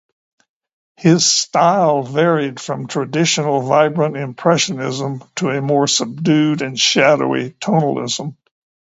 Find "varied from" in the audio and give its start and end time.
2.01-2.87